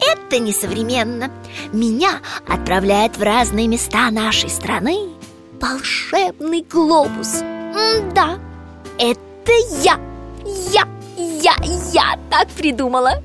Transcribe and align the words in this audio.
это 0.00 0.38
несовременно. 0.38 1.30
Меня 1.72 2.20
отправляет 2.48 3.16
в 3.16 3.22
разные 3.22 3.68
места 3.68 4.10
нашей 4.10 4.48
страны 4.48 5.10
Волшебный 5.60 6.62
глобус. 6.62 7.42
М-да, 7.42 8.38
это 8.98 9.52
я 9.82 9.98
Я, 10.72 10.84
я, 11.16 11.54
я 11.92 12.18
так 12.30 12.48
придумала. 12.48 13.22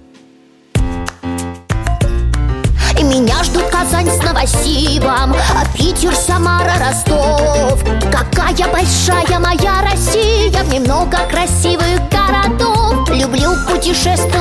И 2.98 3.04
меня 3.04 3.44
ждут 3.44 3.64
Казань 3.66 4.10
с 4.10 4.24
Новосибом 4.24 5.36
Питер, 5.78 6.16
Самара, 6.16 6.76
Ростов. 6.80 7.84
Какая 8.12 8.72
большая 8.72 9.40
моя 9.40 9.82
Россия 9.82 10.64
В 10.64 10.70
ней 10.70 10.80
много 10.80 11.18
красивых 11.30 12.00
городов. 12.10 13.10
Люблю 13.10 13.52
путешествовать, 13.70 14.35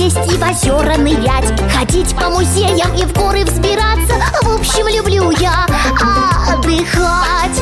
Поесть 0.00 0.32
и 0.32 0.36
в 0.38 0.42
озера 0.42 0.96
нырять 0.96 1.52
Ходить 1.70 2.16
по 2.16 2.30
музеям 2.30 2.94
и 2.94 3.04
в 3.04 3.12
горы 3.12 3.44
взбираться 3.44 4.14
В 4.40 4.58
общем, 4.58 4.88
люблю 4.88 5.30
я 5.32 5.66
отдыхать 6.48 7.60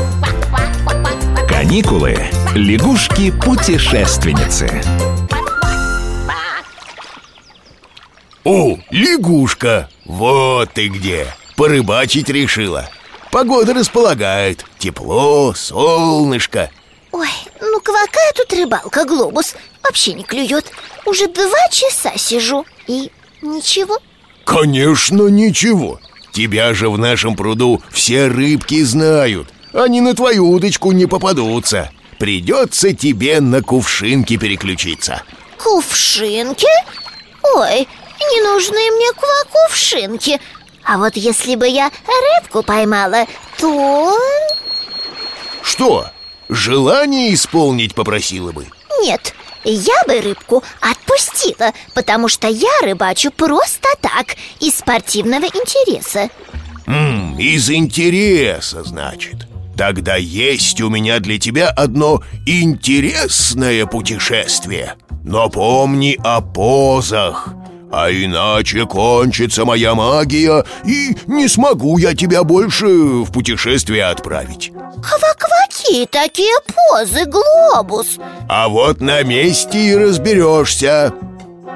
Каникулы. 1.49 2.17
Лягушки-путешественницы. 2.55 4.71
О, 8.45 8.79
лягушка! 8.91 9.89
Вот 10.05 10.73
ты 10.75 10.87
где! 10.87 11.27
Порыбачить 11.57 12.29
решила 12.29 12.89
Погода 13.33 13.75
располагает 13.75 14.65
Тепло, 14.79 15.55
солнышко 15.55 16.71
Ой, 17.11 17.31
ну 17.79 17.95
какая 17.95 18.33
тут 18.35 18.53
рыбалка, 18.53 19.05
глобус. 19.05 19.55
Вообще 19.85 20.13
не 20.15 20.25
клюет. 20.25 20.73
Уже 21.07 21.29
два 21.29 21.69
часа 21.71 22.13
сижу. 22.17 22.67
И 22.87 23.11
ничего. 23.41 23.99
Конечно, 24.45 25.29
ничего. 25.29 26.01
Тебя 26.33 26.75
же 26.75 26.89
в 26.89 26.99
нашем 26.99 27.37
пруду 27.37 27.83
все 27.93 28.27
рыбки 28.27 28.83
знают. 28.83 29.49
Они 29.73 30.01
на 30.01 30.15
твою 30.15 30.51
удочку 30.51 30.93
не 30.93 31.07
попадутся. 31.07 31.91
Придется 32.19 32.93
тебе 32.93 33.41
на 33.41 33.63
кувшинки 33.63 34.37
переключиться. 34.37 35.23
Кувшинки? 35.63 36.67
Ой, 37.55 37.87
не 38.33 38.41
нужны 38.43 38.91
мне 38.91 39.13
кувшинки 39.13 40.41
А 40.85 40.99
вот 40.99 41.17
если 41.17 41.55
бы 41.55 41.69
я 41.69 41.91
рыбку 42.07 42.63
поймала, 42.63 43.27
то... 43.57 44.19
Что, 45.63 46.09
желание 46.49 47.35
исполнить 47.35 47.95
попросила 47.95 48.53
бы? 48.53 48.67
Нет, 49.03 49.35
я 49.65 50.03
бы 50.07 50.21
рыбку 50.21 50.65
отпустила 50.81 51.73
Потому 51.95 52.29
что 52.29 52.49
я 52.49 52.81
рыбачу 52.83 53.31
просто 53.31 53.89
так 54.01 54.37
Из 54.61 54.77
спортивного 54.77 55.45
интереса. 55.45 56.31
М, 56.87 57.39
из 57.39 57.71
интереса, 57.71 58.83
значит. 58.83 59.47
Тогда 59.77 60.17
есть 60.17 60.81
у 60.81 60.89
меня 60.89 61.21
для 61.21 61.39
тебя 61.39 61.69
одно 61.69 62.23
интересное 62.47 63.87
путешествие. 63.87 64.95
Но 65.23 65.49
помни 65.49 66.19
о 66.25 66.41
позах 66.41 67.51
А 67.91 68.11
иначе 68.11 68.85
кончится 68.87 69.65
моя 69.65 69.95
магия 69.95 70.65
И 70.85 71.17
не 71.27 71.49
смогу 71.49 71.99
я 71.99 72.15
тебя 72.15 72.45
больше 72.45 72.87
в 72.87 73.33
путешествие 73.33 74.05
отправить. 74.05 74.73
Ква-кваки 75.03 76.07
такие 76.11 76.55
позы, 76.67 77.25
глобус. 77.25 78.19
А 78.49 78.69
вот 78.69 79.01
на 79.01 79.23
месте 79.23 79.79
и 79.79 79.97
разберешься. 79.97 81.13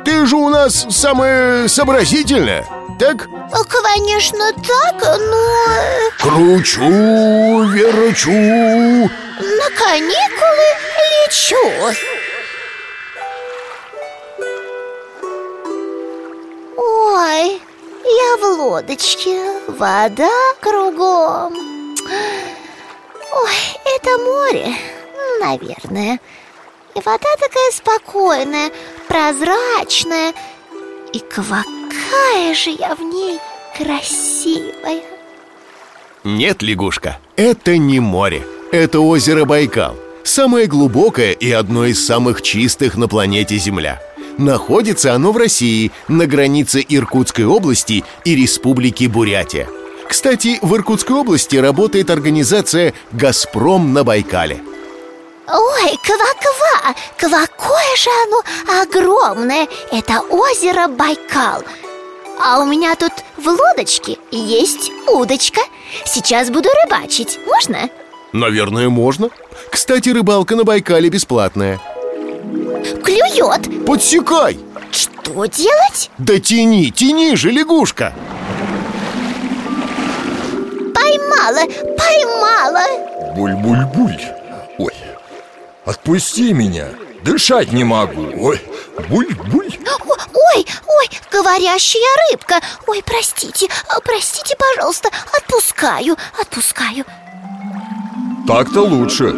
Ты 0.05 0.27
же 0.27 0.37
у 0.37 0.49
нас 0.49 0.87
самая 0.91 1.69
сообразительная, 1.69 2.67
так? 2.99 3.27
Конечно 3.69 4.53
так, 4.67 5.19
но 5.21 5.47
Кручу, 6.19 7.63
верчу. 7.71 8.31
на 8.31 9.71
каникулы 9.79 10.69
лечу 10.99 11.57
Ой, 17.25 17.61
я 18.05 18.37
в 18.37 18.59
лодочке, 18.59 19.39
вода 19.69 20.29
кругом. 20.61 21.55
Ой, 23.33 23.59
это 23.95 24.19
море, 24.19 24.75
наверное. 25.41 26.19
И 26.97 26.99
вода 26.99 27.29
такая 27.39 27.71
спокойная, 27.71 28.73
прозрачная. 29.07 30.35
И 31.13 31.21
какая 31.21 32.55
же 32.55 32.71
я 32.71 32.97
в 32.97 33.03
ней 33.03 33.39
красивая. 33.77 35.03
Нет, 36.25 36.61
лягушка, 36.61 37.19
это 37.37 37.77
не 37.79 38.01
море 38.01 38.45
Это 38.73 38.99
озеро 38.99 39.45
Байкал. 39.45 39.95
Самое 40.25 40.67
глубокое 40.67 41.31
и 41.31 41.53
одно 41.53 41.85
из 41.85 42.05
самых 42.05 42.43
чистых 42.43 42.97
на 42.97 43.07
планете 43.07 43.59
Земля 43.59 44.03
Находится 44.39 45.15
оно 45.15 45.33
в 45.33 45.37
России, 45.37 45.93
на 46.09 46.27
границе 46.27 46.85
Иркутской 46.89 47.45
области 47.45 48.05
и 48.25 48.35
Республики 48.35 49.07
Бурятия. 49.07 49.69
Кстати, 50.09 50.59
в 50.63 50.75
Иркутской 50.75 51.17
области 51.17 51.57
работает 51.57 52.11
организация 52.11 52.93
«Газпром 53.13 53.93
на 53.93 54.05
Байкале» 54.05 54.63
Ой, 55.49 55.99
ква-ква, 56.03 56.95
какое 57.19 57.97
же 57.97 58.11
оно 58.27 58.83
огромное! 58.83 59.67
Это 59.91 60.21
озеро 60.21 60.89
Байкал. 60.89 61.63
А 62.41 62.61
у 62.61 62.65
меня 62.65 62.95
тут 62.95 63.13
в 63.37 63.49
лодочке 63.49 64.19
есть 64.31 64.93
удочка. 65.09 65.61
Сейчас 66.07 66.49
буду 66.49 66.69
рыбачить, 66.85 67.39
можно? 67.45 67.91
Наверное, 68.33 68.89
можно. 68.89 69.31
Кстати, 69.71 70.09
рыбалка 70.11 70.57
на 70.57 70.65
Байкале 70.65 71.11
бесплатная 71.11 71.81
Клюет. 73.01 73.87
Подсекай! 73.87 74.59
Что 74.91 75.47
делать? 75.47 76.11
Да 76.19 76.39
тяни, 76.39 76.91
тяни 76.91 77.35
же, 77.35 77.51
лягушка! 77.51 78.13
Поймала, 80.95 81.67
поймала. 81.97 83.35
Буль-буль-буль. 83.35 84.21
Ой, 84.79 84.95
отпусти 85.85 86.53
меня. 86.53 86.89
Дышать 87.25 87.73
не 87.73 87.85
могу. 87.85 88.27
Ой, 88.39 88.61
буль-буль. 89.09 89.79
Ой, 90.55 90.67
ой, 90.87 91.11
говорящая 91.31 92.31
рыбка. 92.31 92.61
Ой, 92.87 93.03
простите, 93.05 93.69
а, 93.89 94.01
простите, 94.01 94.55
пожалуйста 94.57 95.09
Отпускаю, 95.37 96.17
отпускаю. 96.39 97.05
Так-то 98.47 98.81
лучше. 98.83 99.33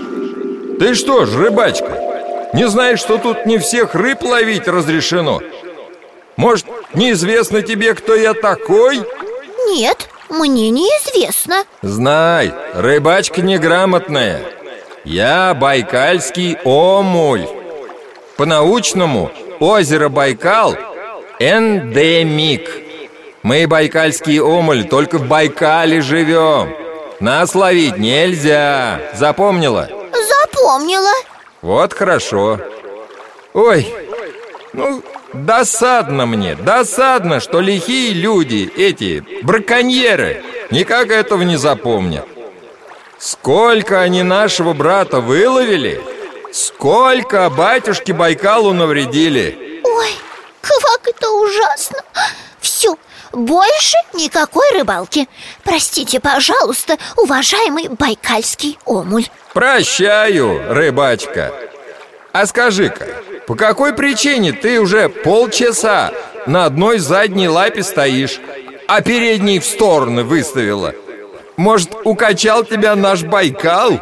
Ты 0.78 0.94
что 0.94 1.24
ж, 1.26 1.36
рыбачка 1.36 2.13
Не 2.54 2.68
знаешь, 2.68 3.00
что 3.00 3.18
тут 3.18 3.46
не 3.46 3.58
всех 3.58 3.96
рыб 3.96 4.22
ловить 4.22 4.68
разрешено? 4.68 5.40
Может, 6.36 6.66
неизвестно 6.94 7.62
тебе, 7.62 7.94
кто 7.94 8.14
я 8.14 8.32
такой? 8.32 9.02
Нет, 9.70 10.08
мне 10.28 10.70
неизвестно. 10.70 11.64
Знай, 11.82 12.52
рыбачка 12.74 13.42
неграмотная. 13.42 14.42
Я 15.02 15.52
байкальский 15.54 16.56
омуль. 16.62 17.44
По-научному 18.36 19.32
озеро 19.58 20.08
Байкал 20.08 20.76
эндемик. 21.40 22.70
Мы, 23.42 23.66
байкальский 23.66 24.38
омуль, 24.38 24.84
только 24.84 25.18
в 25.18 25.26
Байкале 25.26 26.00
живем. 26.00 26.72
Нас 27.18 27.56
ловить 27.56 27.98
нельзя, 27.98 29.00
запомнила? 29.14 29.88
Запомнила 30.12 31.12
Вот 31.64 31.94
хорошо. 31.94 32.60
Ой, 33.54 33.90
ну, 34.74 35.02
досадно 35.32 36.26
мне, 36.26 36.56
досадно, 36.56 37.40
что 37.40 37.60
лихие 37.60 38.12
люди, 38.12 38.70
эти, 38.76 39.24
браконьеры 39.42 40.42
Никак 40.70 41.10
этого 41.10 41.40
не 41.40 41.56
запомнят. 41.56 42.26
Сколько 43.18 44.02
они 44.02 44.22
нашего 44.22 44.74
брата 44.74 45.20
выловили 45.20 46.02
Сколько 46.52 47.48
батюшке 47.48 48.12
Байкалу 48.12 48.74
навредили. 48.74 49.80
Ой, 49.84 50.10
как 50.60 51.08
это 51.08 51.30
ужасно 51.30 52.03
больше 53.34 53.96
никакой 54.12 54.70
рыбалки. 54.72 55.28
Простите, 55.62 56.20
пожалуйста, 56.20 56.98
уважаемый 57.16 57.88
байкальский 57.88 58.78
омуль. 58.84 59.26
Прощаю, 59.52 60.72
рыбачка. 60.72 61.52
А 62.32 62.46
скажи-ка, 62.46 63.06
по 63.46 63.54
какой 63.54 63.94
причине 63.94 64.52
ты 64.52 64.80
уже 64.80 65.08
полчаса 65.08 66.12
на 66.46 66.64
одной 66.64 66.98
задней 66.98 67.48
лапе 67.48 67.82
стоишь, 67.82 68.40
а 68.88 69.00
передней 69.00 69.60
в 69.60 69.64
стороны 69.64 70.24
выставила? 70.24 70.94
Может, 71.56 71.94
укачал 72.04 72.64
тебя 72.64 72.96
наш 72.96 73.22
Байкал? 73.22 74.00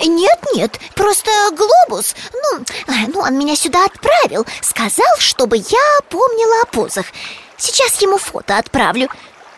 Нет, 0.00 0.38
нет, 0.54 0.78
просто 0.94 1.30
глобус. 1.56 2.14
Ну, 2.32 2.64
ну 3.08 3.20
он 3.20 3.38
меня 3.38 3.56
сюда 3.56 3.84
отправил. 3.84 4.46
Сказал, 4.60 5.16
чтобы 5.18 5.56
я 5.56 6.00
помнила 6.08 6.62
о 6.62 6.66
позах 6.66 7.06
Сейчас 7.56 8.00
ему 8.02 8.18
фото 8.18 8.58
отправлю 8.58 9.08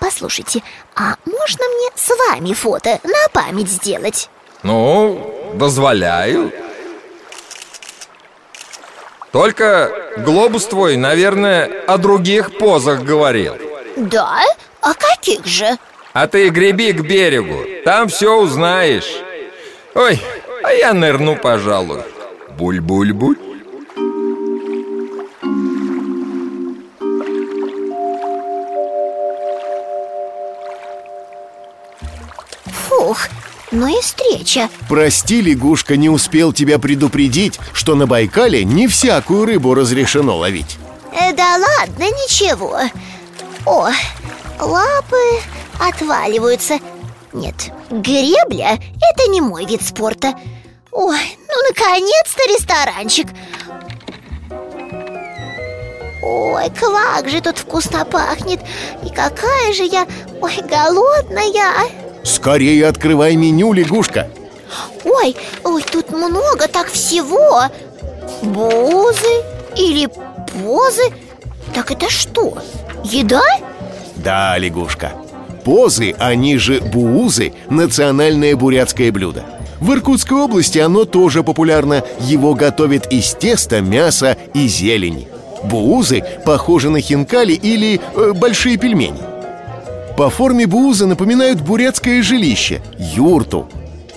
Послушайте, 0.00 0.62
а 0.94 1.16
можно 1.26 1.64
мне 1.68 1.88
с 1.96 2.10
вами 2.28 2.52
фото 2.52 3.00
на 3.02 3.28
память 3.32 3.68
сделать? 3.68 4.30
Ну, 4.62 5.52
дозволяю 5.54 6.52
Только 9.32 9.92
глобус 10.18 10.66
твой, 10.66 10.96
наверное, 10.96 11.84
о 11.86 11.98
других 11.98 12.56
позах 12.58 13.02
говорил 13.02 13.56
Да? 13.96 14.42
А 14.80 14.94
каких 14.94 15.44
же? 15.46 15.76
А 16.12 16.26
ты 16.26 16.48
греби 16.48 16.92
к 16.92 17.00
берегу, 17.00 17.64
там 17.84 18.08
все 18.08 18.36
узнаешь 18.36 19.16
Ой, 19.94 20.22
а 20.62 20.72
я 20.72 20.92
нырну, 20.92 21.36
пожалуй 21.36 22.02
Буль-буль-буль 22.56 23.47
Фух, 32.88 33.28
ну 33.70 33.86
и 33.86 34.00
встреча. 34.00 34.68
Прости, 34.88 35.42
лягушка, 35.42 35.96
не 35.96 36.08
успел 36.08 36.52
тебя 36.52 36.78
предупредить, 36.78 37.58
что 37.74 37.94
на 37.94 38.06
Байкале 38.06 38.64
не 38.64 38.88
всякую 38.88 39.44
рыбу 39.44 39.74
разрешено 39.74 40.36
ловить. 40.36 40.78
Э, 41.12 41.32
Да 41.32 41.56
ладно, 41.56 42.04
ничего. 42.04 42.80
О, 43.66 43.90
лапы 44.58 45.40
отваливаются. 45.78 46.78
Нет, 47.34 47.70
гребля– 47.90 48.78
это 49.12 49.30
не 49.30 49.40
мой 49.42 49.66
вид 49.66 49.82
спорта. 49.82 50.34
Ой, 50.90 51.18
ну 51.36 51.54
наконец-то 51.68 52.42
ресторанчик. 52.48 53.28
Ой, 56.22 56.70
как 56.70 57.28
же 57.28 57.40
тут 57.40 57.58
вкусно 57.58 58.04
пахнет. 58.04 58.60
И 59.04 59.10
какая 59.10 59.72
же 59.74 59.84
я, 59.84 60.06
ой, 60.40 60.56
голодная 60.62 61.46
Скорее 62.28 62.86
открывай 62.86 63.36
меню, 63.36 63.72
лягушка. 63.72 64.28
Ой, 65.02 65.34
ой, 65.64 65.82
тут 65.90 66.10
много 66.10 66.68
так 66.68 66.88
всего. 66.88 67.62
Бузы 68.42 69.42
или 69.74 70.06
позы? 70.52 71.10
Так 71.74 71.90
это 71.90 72.10
что, 72.10 72.58
еда? 73.02 73.40
Да, 74.16 74.58
лягушка. 74.58 75.12
Позы, 75.64 76.14
они 76.18 76.58
же 76.58 76.82
буузы, 76.82 77.54
национальное 77.70 78.54
бурятское 78.56 79.10
блюдо. 79.10 79.44
В 79.80 79.90
Иркутской 79.94 80.36
области 80.36 80.78
оно 80.78 81.06
тоже 81.06 81.42
популярно. 81.42 82.04
Его 82.20 82.52
готовят 82.52 83.10
из 83.10 83.32
теста, 83.32 83.80
мяса 83.80 84.36
и 84.52 84.68
зелени. 84.68 85.28
Буузы 85.64 86.22
похожи 86.44 86.90
на 86.90 87.00
хинкали 87.00 87.52
или 87.52 88.00
э, 88.14 88.32
большие 88.32 88.76
пельмени 88.76 89.27
По 90.18 90.30
форме 90.30 90.66
буузы 90.66 91.06
напоминают 91.06 91.60
бурятское 91.60 92.24
жилище– 92.24 92.82
юрту. 92.98 93.68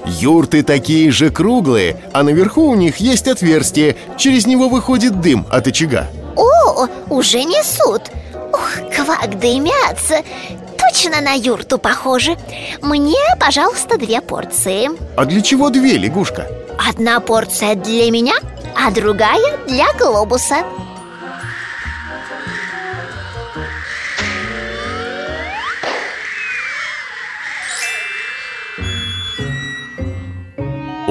Юрты 0.03 0.63
такие 0.63 1.12
же 1.12 1.30
круглые, 1.30 1.95
а 2.12 2.24
наверху 2.24 2.63
у 2.63 2.74
них 2.74 2.98
есть 2.98 3.27
отверстие. 3.27 3.95
Через 4.18 4.48
него 4.48 4.68
выходит 4.68 5.21
дым 5.21 5.45
от 5.51 5.68
очага. 5.68 6.07
О, 6.36 6.88
уже 7.07 7.44
несут. 7.44 8.09
Ух, 8.51 8.71
квак 8.95 9.38
дымятся 9.39 10.24
Точно 10.80 11.21
на 11.21 11.33
юрту 11.33 11.77
похоже 11.77 12.36
Мне, 12.81 13.19
пожалуйста, 13.39 14.00
две 14.00 14.21
порции. 14.21 14.89
А 15.15 15.25
для 15.25 15.42
чего 15.42 15.69
две, 15.69 15.97
лягушка? 15.97 16.47
Одна 16.89 17.19
порция 17.19 17.75
для 17.75 18.09
меня, 18.09 18.33
а 18.75 18.89
другая 18.89 19.59
для 19.68 19.94
глобуса 19.94 20.63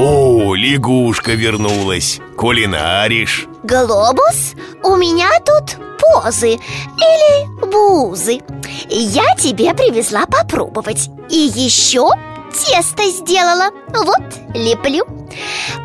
О, 0.02 0.55
лягушка 0.55 1.32
вернулась. 1.32 2.20
Кулинаришь? 2.35 3.47
Глобус? 3.62 4.55
У 4.82 4.97
меня 4.97 5.29
тут 5.41 5.76
позы 5.99 6.52
или 6.52 7.70
бузы. 7.70 8.41
Я 8.88 9.35
тебе 9.37 9.75
привезла 9.75 10.25
попробовать. 10.25 11.11
И 11.29 11.37
еще 11.37 12.08
тесто 12.50 13.02
сделала. 13.11 13.73
Вот, 13.88 14.23
леплю. 14.55 15.05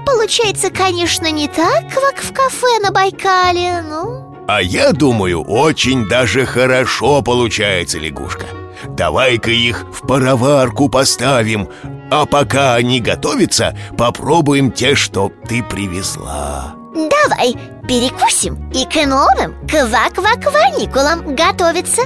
Получается, 0.06 0.69
конечно, 0.69 1.29
не 1.29 1.50
так, 1.50 1.83
как 1.94 2.23
в 2.23 2.31
кафе 2.31 2.79
на 2.81 2.91
Байкале, 2.91 3.81
но... 3.81 4.45
А 4.47 4.62
я 4.62 4.94
думаю, 4.94 5.44
очень 5.44 6.07
даже 6.07 6.45
хорошо 6.45 7.21
получается, 7.21 8.00
лягушка. 8.00 8.45
Давай-ка 8.88 9.51
их 9.51 9.85
в 9.91 10.07
пароварку 10.07 10.88
поставим 10.88 11.67
А 12.12 12.25
пока 12.25 12.75
они 12.75 13.02
готовятся, 13.02 13.75
попробуем 13.98 14.72
те, 14.72 14.96
что 14.96 15.31
ты 15.48 15.63
привезла. 15.63 16.75
Давай 16.94 17.54
перекусим 17.88 18.72
и 18.72 18.86
к 18.86 19.06
новым 19.06 19.56
ква-ква-кваникулам 19.68 21.36
готовиться. 21.36 22.04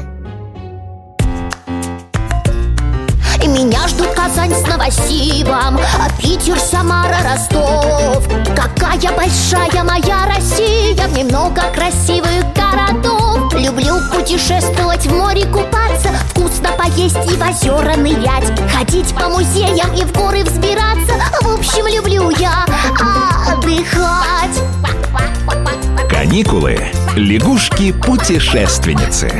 Меня 3.45 3.87
ждут 3.87 4.09
Казань 4.09 4.53
с 4.53 4.67
Новосибом 4.67 5.79
а 5.79 6.21
Питер, 6.21 6.59
Самара, 6.59 7.17
Ростов. 7.23 8.27
Какая 8.55 9.11
большая 9.15 9.83
моя 9.83 10.27
Россия 10.27 11.07
В 11.07 11.13
ней 11.13 11.23
много 11.23 11.61
красивых 11.73 12.43
городов. 12.53 13.53
Люблю 13.55 13.95
путешествовать, 14.13 15.07
в 15.07 15.13
море 15.15 15.45
купаться 15.45 16.09
Вкусно 16.29 16.48
поесть 16.99 17.17
и 17.25 17.35
в 17.35 17.41
озера 17.41 17.95
нырять 17.95 18.51
Ходить 18.73 19.15
по 19.15 19.29
музеям 19.29 19.93
и 19.93 20.03
в 20.03 20.11
горы 20.11 20.43
взбираться 20.43 21.13
В 21.41 21.57
общем, 21.57 21.87
люблю 21.87 22.29
я 22.31 22.65
отдыхать 23.47 24.59
Каникулы. 26.09 26.77
Лягушки-путешественницы. 27.15 29.31